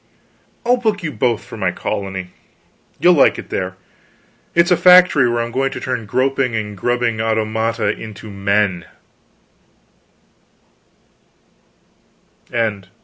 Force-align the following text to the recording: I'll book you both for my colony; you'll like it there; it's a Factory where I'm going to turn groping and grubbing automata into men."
I'll 0.65 0.77
book 0.77 1.03
you 1.03 1.11
both 1.11 1.43
for 1.43 1.57
my 1.57 1.69
colony; 1.69 2.31
you'll 2.99 3.13
like 3.13 3.37
it 3.37 3.51
there; 3.51 3.77
it's 4.55 4.71
a 4.71 4.75
Factory 4.75 5.29
where 5.29 5.41
I'm 5.43 5.51
going 5.51 5.69
to 5.73 5.79
turn 5.79 6.07
groping 6.07 6.55
and 6.55 6.75
grubbing 6.75 7.21
automata 7.21 7.89
into 7.89 8.31
men." 8.31 8.85